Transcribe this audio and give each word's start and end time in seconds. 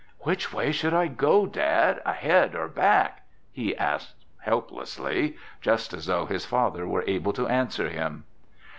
"Which 0.21 0.51
way 0.51 0.71
should 0.71 0.95
I 0.95 1.05
go, 1.09 1.45
Dad, 1.45 2.01
ahead 2.03 2.55
or 2.55 2.67
back?" 2.67 3.21
he 3.51 3.77
asked 3.77 4.25
helplessly, 4.39 5.37
just 5.61 5.93
as 5.93 6.07
though 6.07 6.25
his 6.25 6.43
father 6.43 6.87
were 6.87 7.03
able 7.05 7.33
to 7.33 7.47
answer 7.47 7.87
him. 7.87 8.23